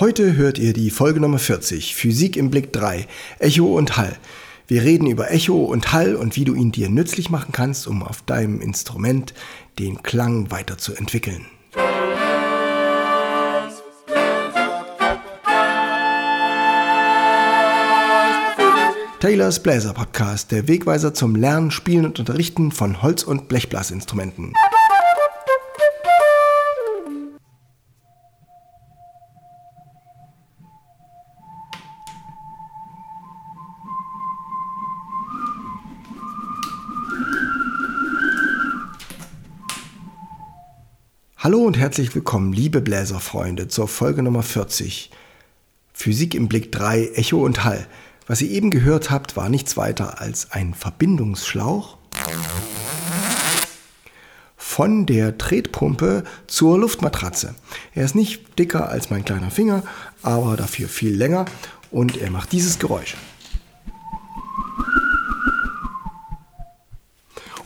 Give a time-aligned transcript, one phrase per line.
[0.00, 3.06] Heute hört ihr die Folge Nummer 40, Physik im Blick 3,
[3.38, 4.16] Echo und Hall.
[4.66, 8.02] Wir reden über Echo und Hall und wie du ihn dir nützlich machen kannst, um
[8.02, 9.34] auf deinem Instrument
[9.78, 11.44] den Klang weiterzuentwickeln.
[19.20, 24.54] Taylors Bläser Podcast, der Wegweiser zum Lernen, Spielen und Unterrichten von Holz- und Blechblasinstrumenten.
[41.70, 45.08] Und herzlich willkommen, liebe Bläserfreunde, zur Folge Nummer 40.
[45.92, 47.86] Physik im Blick 3, Echo und Hall.
[48.26, 51.96] Was ihr eben gehört habt, war nichts weiter als ein Verbindungsschlauch
[54.56, 57.54] von der Tretpumpe zur Luftmatratze.
[57.94, 59.84] Er ist nicht dicker als mein kleiner Finger,
[60.22, 61.44] aber dafür viel länger
[61.92, 63.14] und er macht dieses Geräusch.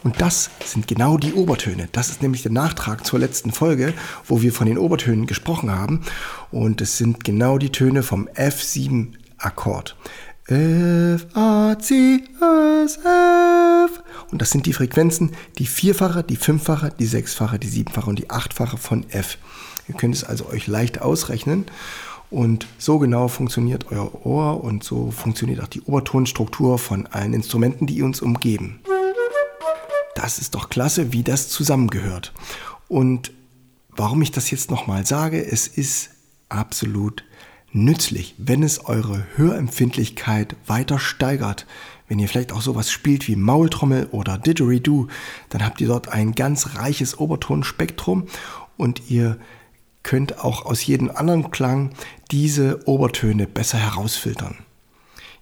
[0.04, 1.88] Und das sind genau die Obertöne.
[1.90, 3.94] Das ist nämlich der Nachtrag zur letzten Folge,
[4.26, 6.02] wo wir von den Obertönen gesprochen haben.
[6.52, 9.96] Und es sind genau die Töne vom F7-Akkord.
[10.46, 12.22] F, A, C,
[12.84, 14.02] S, F.
[14.30, 18.28] Und das sind die Frequenzen, die vierfache, die fünffache, die sechsfache, die siebenfache und die
[18.28, 19.38] achtfache von F.
[19.88, 21.64] Ihr könnt es also euch leicht ausrechnen.
[22.30, 27.86] Und so genau funktioniert euer Ohr und so funktioniert auch die Obertonstruktur von allen Instrumenten,
[27.86, 28.80] die uns umgeben
[30.14, 32.32] das ist doch klasse, wie das zusammengehört.
[32.88, 33.32] Und
[33.90, 36.10] warum ich das jetzt nochmal sage, es ist
[36.48, 37.24] absolut
[37.72, 41.66] nützlich, wenn es eure Hörempfindlichkeit weiter steigert.
[42.06, 45.08] Wenn ihr vielleicht auch sowas spielt wie Maultrommel oder Didgeridoo,
[45.48, 48.26] dann habt ihr dort ein ganz reiches Obertonspektrum
[48.76, 49.38] und ihr
[50.02, 51.90] könnt auch aus jedem anderen Klang
[52.30, 54.58] diese Obertöne besser herausfiltern.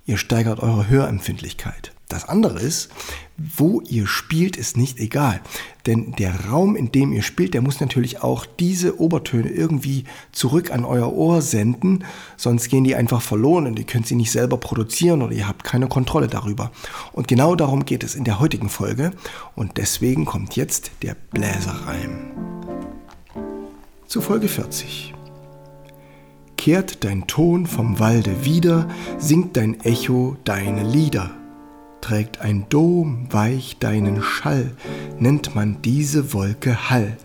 [0.07, 1.92] Ihr steigert eure Hörempfindlichkeit.
[2.13, 2.91] Das andere ist,
[3.39, 5.41] wo ihr spielt, ist nicht egal.
[5.87, 10.71] Denn der Raum, in dem ihr spielt, der muss natürlich auch diese Obertöne irgendwie zurück
[10.71, 12.05] an euer Ohr senden.
[12.37, 15.65] Sonst gehen die einfach verloren und ihr könnt sie nicht selber produzieren oder ihr habt
[15.65, 16.71] keine Kontrolle darüber.
[17.13, 19.13] Und genau darum geht es in der heutigen Folge.
[19.57, 22.31] Und deswegen kommt jetzt der Bläserreim.
[24.07, 25.15] Zu Folge 40.
[26.59, 28.87] Kehrt dein Ton vom Walde wieder,
[29.17, 31.31] singt dein Echo deine Lieder
[32.03, 34.77] trägt ein Dom weich deinen Schall,
[35.19, 37.17] nennt man diese Wolke Hall.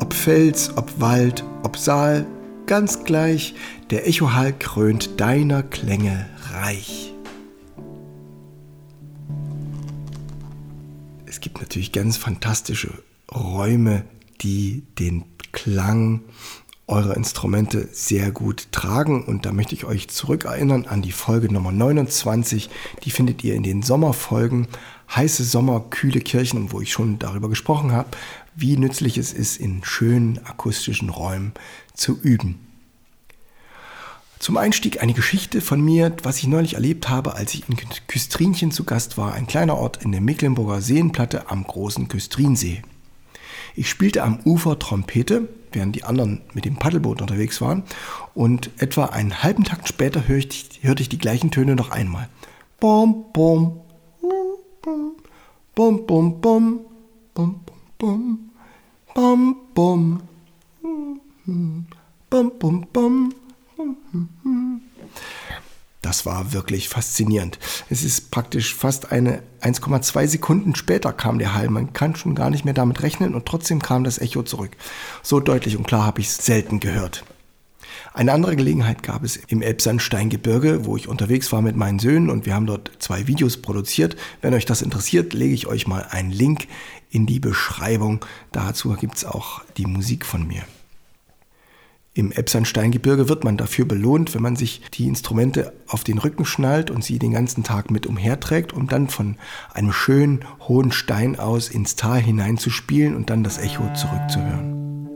[0.00, 2.26] Ob Fels, ob Wald, ob Saal,
[2.66, 3.54] ganz gleich,
[3.90, 7.12] der Echohall krönt deiner Klänge reich.
[11.26, 12.90] Es gibt natürlich ganz fantastische
[13.32, 14.04] Räume,
[14.40, 16.22] die den Klang
[16.88, 19.24] eure Instrumente sehr gut tragen.
[19.24, 22.70] Und da möchte ich euch zurückerinnern an die Folge Nummer 29.
[23.04, 24.66] Die findet ihr in den Sommerfolgen.
[25.14, 28.08] Heiße Sommer, kühle Kirchen, wo ich schon darüber gesprochen habe,
[28.56, 31.52] wie nützlich es ist, in schönen akustischen Räumen
[31.94, 32.58] zu üben.
[34.38, 37.76] Zum Einstieg eine Geschichte von mir, was ich neulich erlebt habe, als ich in
[38.06, 42.82] Küstrinchen zu Gast war, ein kleiner Ort in der Mecklenburger Seenplatte am großen Küstrinsee.
[43.74, 47.82] Ich spielte am Ufer Trompete während die anderen mit dem Paddelboot unterwegs waren.
[48.34, 52.28] Und etwa einen halben Takt später hörte ich, hörte ich die gleichen Töne noch einmal.
[52.80, 53.80] Bom, bom,
[54.20, 55.16] bom,
[55.74, 57.60] bom, bom, bom, bom,
[57.98, 58.40] bom,
[59.04, 60.22] bom, bom,
[62.30, 63.34] bom, bom, bom.
[66.08, 67.58] Das war wirklich faszinierend.
[67.90, 71.68] Es ist praktisch fast eine 1,2 Sekunden später kam der Hall.
[71.68, 74.70] Man kann schon gar nicht mehr damit rechnen und trotzdem kam das Echo zurück.
[75.22, 77.26] So deutlich und klar habe ich es selten gehört.
[78.14, 82.46] Eine andere Gelegenheit gab es im Elbsandsteingebirge, wo ich unterwegs war mit meinen Söhnen und
[82.46, 84.16] wir haben dort zwei Videos produziert.
[84.40, 86.68] Wenn euch das interessiert, lege ich euch mal einen Link
[87.10, 88.24] in die Beschreibung.
[88.50, 90.62] Dazu gibt es auch die Musik von mir.
[92.18, 96.90] Im Elbsandsteingebirge wird man dafür belohnt, wenn man sich die Instrumente auf den Rücken schnallt
[96.90, 99.36] und sie den ganzen Tag mit umherträgt, um dann von
[99.72, 105.08] einem schönen hohen Stein aus ins Tal hinein zu spielen und dann das Echo zurückzuhören.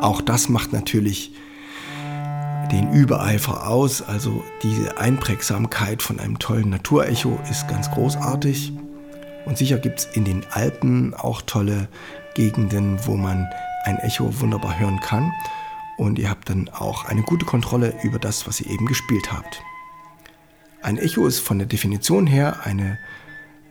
[0.00, 1.34] Auch das macht natürlich
[2.72, 8.72] den Übereifer aus, also diese Einprägsamkeit von einem tollen Naturecho ist ganz großartig.
[9.46, 11.86] Und sicher gibt es in den Alpen auch tolle
[12.34, 13.46] Gegenden, wo man
[13.84, 15.30] ein Echo wunderbar hören kann
[16.00, 19.62] und ihr habt dann auch eine gute Kontrolle über das, was ihr eben gespielt habt.
[20.80, 22.98] Ein Echo ist von der Definition her eine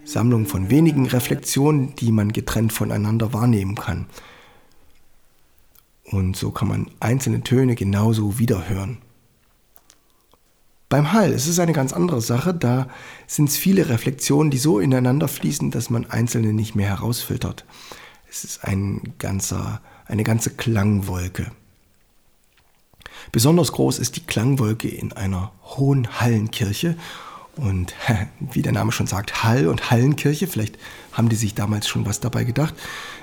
[0.06, 4.06] Sammlung von wenigen Reflexionen, die man getrennt voneinander wahrnehmen kann.
[6.04, 9.00] Und so kann man einzelne Töne genauso wiederhören.
[10.88, 12.90] Beim Hall ist es eine ganz andere Sache, da
[13.25, 17.66] sind es viele Reflexionen, die so ineinander fließen, dass man einzelne nicht mehr herausfiltert.
[18.30, 21.52] Es ist ein ganzer, eine ganze Klangwolke.
[23.31, 26.95] Besonders groß ist die Klangwolke in einer hohen Hallenkirche.
[27.56, 27.94] Und
[28.39, 30.77] wie der Name schon sagt, Hall und Hallenkirche, vielleicht
[31.12, 32.74] haben die sich damals schon was dabei gedacht,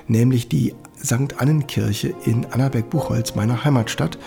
[0.07, 1.39] nämlich die St.
[1.39, 4.17] Annenkirche in Annaberg-Buchholz, meiner Heimatstadt.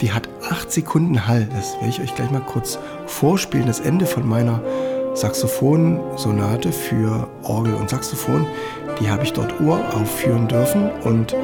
[0.00, 1.48] Die hat acht Sekunden Hall.
[1.54, 3.66] Das werde ich euch gleich mal kurz vorspielen.
[3.66, 4.62] Das Ende von meiner
[5.14, 8.46] Saxophon-Sonate für Orgel und Saxophon.
[9.00, 11.34] Die habe ich dort uraufführen dürfen und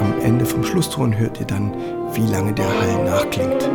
[0.00, 1.72] am Ende vom Schlusston hört ihr dann,
[2.14, 3.68] wie lange der Hall nachklingt.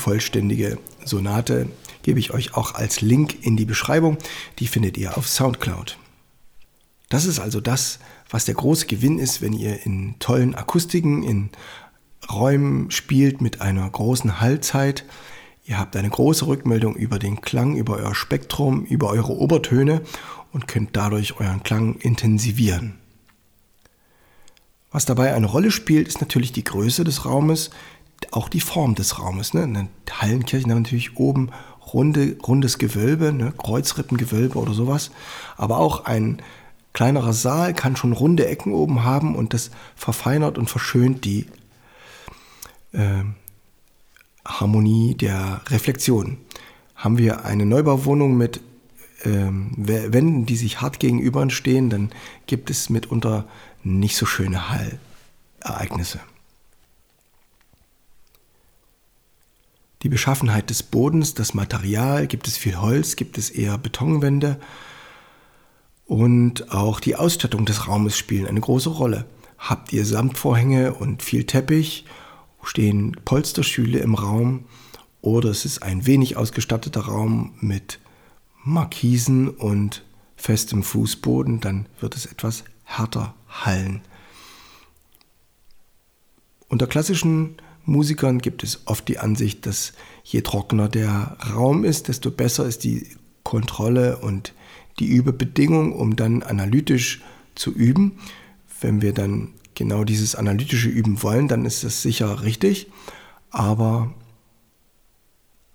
[0.00, 1.68] Vollständige Sonate
[2.02, 4.18] gebe ich euch auch als Link in die Beschreibung.
[4.58, 5.98] Die findet ihr auf SoundCloud.
[7.08, 7.98] Das ist also das,
[8.28, 11.50] was der große Gewinn ist, wenn ihr in tollen Akustiken, in
[12.30, 15.04] Räumen spielt mit einer großen Hallzeit.
[15.64, 20.02] Ihr habt eine große Rückmeldung über den Klang, über euer Spektrum, über eure Obertöne
[20.52, 22.94] und könnt dadurch euren Klang intensivieren.
[24.92, 27.70] Was dabei eine Rolle spielt, ist natürlich die Größe des Raumes,
[28.32, 29.54] auch die Form des Raumes.
[29.54, 29.62] Ne?
[29.64, 31.50] In Hallenkirchen haben natürlich oben
[31.92, 33.52] runde, rundes Gewölbe, ne?
[33.56, 35.10] Kreuzrippengewölbe oder sowas.
[35.56, 36.42] Aber auch ein
[36.92, 41.46] kleinerer Saal kann schon runde Ecken oben haben und das verfeinert und verschönt die
[42.92, 43.24] äh,
[44.44, 46.38] Harmonie der Reflexion.
[46.96, 48.60] Haben wir eine Neubauwohnung mit
[49.24, 52.10] ähm, Wänden, die sich hart gegenüberstehen, dann
[52.46, 53.46] gibt es mitunter
[53.82, 56.20] nicht so schöne Hallereignisse.
[60.02, 64.58] Die Beschaffenheit des Bodens, das Material, gibt es viel Holz, gibt es eher Betonwände
[66.06, 69.26] und auch die Ausstattung des Raumes spielen eine große Rolle.
[69.58, 72.06] Habt ihr Samtvorhänge und viel Teppich,
[72.62, 74.64] stehen Polsterstühle im Raum
[75.20, 78.00] oder es ist ein wenig ausgestatteter Raum mit
[78.64, 80.02] Markisen und
[80.36, 84.00] festem Fußboden, dann wird es etwas härter hallen.
[86.68, 87.56] Unter klassischen
[87.90, 89.92] Musikern gibt es oft die Ansicht, dass
[90.22, 93.08] je trockener der Raum ist, desto besser ist die
[93.42, 94.54] Kontrolle und
[95.00, 97.20] die Übebedingung, um dann analytisch
[97.56, 98.20] zu üben.
[98.80, 102.86] Wenn wir dann genau dieses analytische üben wollen, dann ist das sicher richtig.
[103.50, 104.14] Aber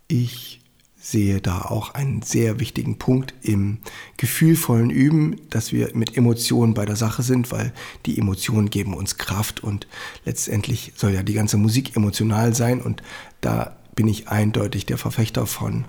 [0.08, 0.62] ich
[1.06, 3.78] sehe da auch einen sehr wichtigen Punkt im
[4.18, 7.74] gefühlvollen Üben, dass wir mit Emotionen bei der Sache sind, weil
[8.08, 9.86] die Emotionen geben uns Kraft und
[10.26, 13.04] letztendlich soll ja die ganze Musik emotional sein und
[13.42, 15.86] da bin ich eindeutig der Verfechter von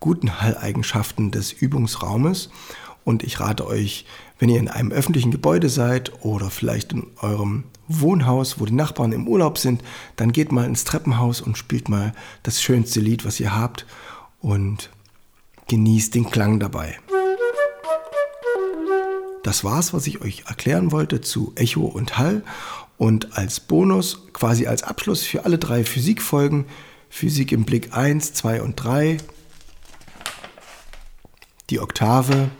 [0.00, 2.50] guten Halleigenschaften des Übungsraumes.
[3.04, 4.04] Und ich rate euch,
[4.38, 9.12] wenn ihr in einem öffentlichen Gebäude seid oder vielleicht in eurem Wohnhaus, wo die Nachbarn
[9.12, 9.82] im Urlaub sind,
[10.16, 13.86] dann geht mal ins Treppenhaus und spielt mal das schönste Lied, was ihr habt
[14.40, 14.90] und
[15.68, 16.98] genießt den Klang dabei.
[19.42, 22.42] Das war's, was ich euch erklären wollte zu Echo und Hall.
[22.96, 26.66] Und als Bonus, quasi als Abschluss für alle drei Physikfolgen,
[27.08, 29.18] Physik im Blick 1, 2 und 3,
[31.70, 32.50] die Oktave,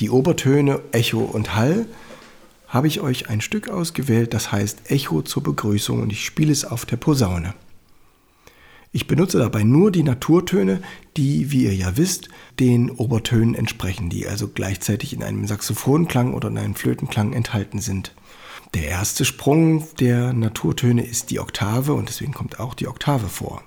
[0.00, 1.86] die Obertöne, Echo und Hall,
[2.68, 6.64] habe ich euch ein Stück ausgewählt, das heißt Echo zur Begrüßung und ich spiele es
[6.64, 7.54] auf der Posaune.
[8.92, 10.82] Ich benutze dabei nur die Naturtöne,
[11.16, 12.28] die, wie ihr ja wisst,
[12.58, 18.14] den Obertönen entsprechen, die also gleichzeitig in einem Saxophonklang oder in einem Flötenklang enthalten sind.
[18.74, 23.62] Der erste Sprung der Naturtöne ist die Oktave und deswegen kommt auch die Oktave vor.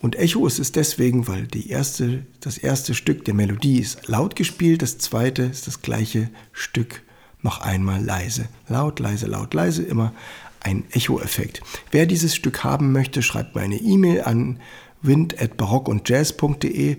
[0.00, 4.34] Und Echo ist es deswegen, weil die erste, das erste Stück der Melodie ist laut
[4.34, 7.02] gespielt, das zweite ist das gleiche Stück
[7.42, 8.48] noch einmal leise.
[8.68, 10.12] Laut, leise, laut, leise, immer
[10.60, 11.62] ein Echo-Effekt.
[11.90, 14.60] Wer dieses Stück haben möchte, schreibt mir eine E-Mail an
[15.02, 16.96] wind.barockundjazz.de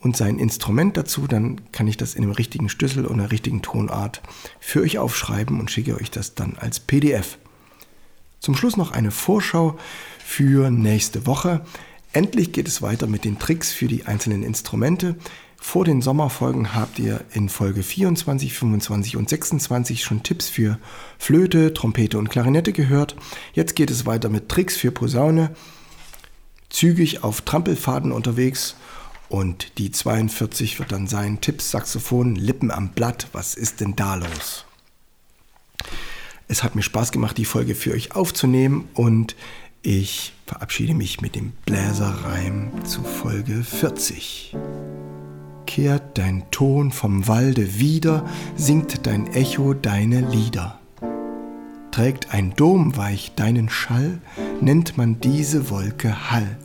[0.00, 3.62] und sein Instrument dazu, dann kann ich das in dem richtigen Schlüssel und der richtigen
[3.62, 4.22] Tonart
[4.60, 7.38] für euch aufschreiben und schicke euch das dann als PDF.
[8.38, 9.76] Zum Schluss noch eine Vorschau
[10.24, 11.64] für nächste Woche.
[12.12, 15.16] Endlich geht es weiter mit den Tricks für die einzelnen Instrumente.
[15.60, 20.78] Vor den Sommerfolgen habt ihr in Folge 24, 25 und 26 schon Tipps für
[21.18, 23.16] Flöte, Trompete und Klarinette gehört.
[23.52, 25.50] Jetzt geht es weiter mit Tricks für Posaune,
[26.70, 28.76] zügig auf Trampelfaden unterwegs
[29.28, 33.28] und die 42 wird dann sein Tipps Saxophon, Lippen am Blatt.
[33.32, 34.64] Was ist denn da los?
[36.46, 39.36] Es hat mir Spaß gemacht, die Folge für euch aufzunehmen und
[39.82, 44.56] ich verabschiede mich mit dem Bläserreim zu Folge 40.
[45.68, 48.24] Kehrt dein Ton vom Walde wieder,
[48.56, 50.80] singt dein Echo deine Lieder.
[51.90, 54.18] Trägt ein Dom weich deinen Schall,
[54.62, 56.56] nennt man diese Wolke Hall.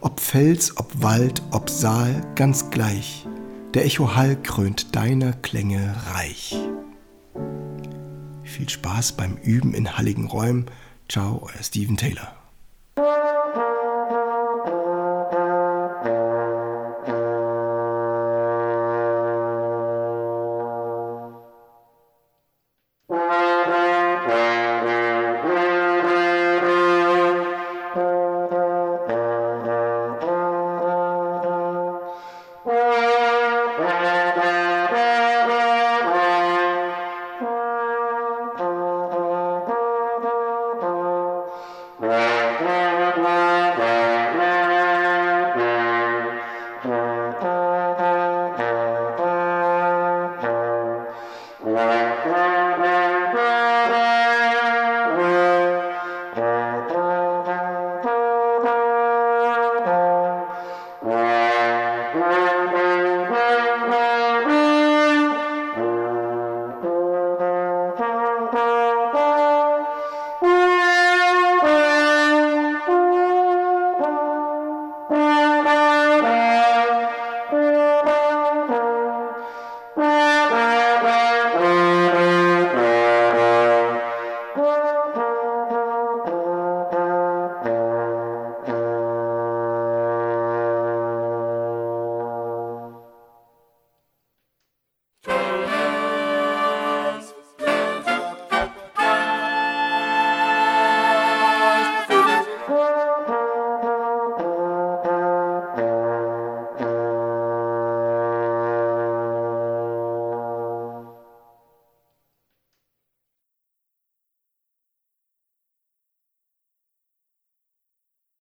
[0.00, 3.26] Ob Fels, ob Wald, ob Saal, ganz gleich,
[3.74, 6.56] der Echo-Hall krönt deiner Klänge reich.
[8.42, 10.64] Viel Spaß beim Üben in halligen Räumen.
[11.10, 12.32] Ciao, euer Steven Taylor.